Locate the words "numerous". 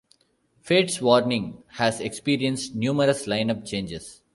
2.73-3.27